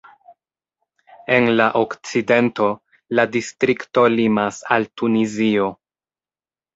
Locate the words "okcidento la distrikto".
1.81-4.05